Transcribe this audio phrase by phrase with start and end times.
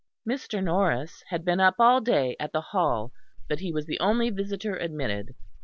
[0.27, 0.63] Mr.
[0.63, 3.11] Norris had been up all day at the Hall,
[3.47, 5.35] but he was the only visitor admitted.